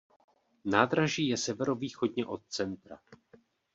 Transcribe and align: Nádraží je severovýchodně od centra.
Nádraží 0.65 1.27
je 1.27 1.37
severovýchodně 1.37 2.25
od 2.25 2.41
centra. 2.49 2.99